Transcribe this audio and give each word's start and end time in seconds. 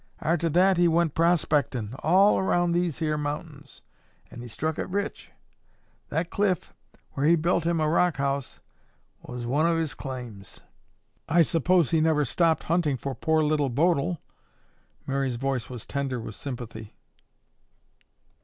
Arter 0.17 0.49
that 0.49 0.77
he 0.77 0.87
went 0.87 1.13
prospectin' 1.13 1.93
all 1.99 2.39
around 2.39 2.71
these 2.71 2.97
here 2.97 3.19
mount'ins 3.19 3.83
an' 4.31 4.41
he 4.41 4.47
struck 4.47 4.79
it 4.79 4.89
rich. 4.89 5.29
That 6.09 6.31
cliff, 6.31 6.73
whar 7.13 7.23
he 7.23 7.35
built 7.35 7.65
him 7.65 7.79
a 7.79 7.87
rock 7.87 8.17
house, 8.17 8.61
was 9.21 9.45
one 9.45 9.67
of 9.67 9.77
his 9.77 9.93
claims." 9.93 10.61
"I 11.29 11.43
suppose 11.43 11.91
he 11.91 12.01
never 12.01 12.25
stopped 12.25 12.63
hunting 12.63 12.97
for 12.97 13.13
poor 13.13 13.43
Little 13.43 13.69
Bodil." 13.69 14.17
Mary's 15.05 15.35
voice 15.35 15.69
was 15.69 15.85
tender 15.85 16.19
with 16.19 16.33
sympathy. 16.33 16.95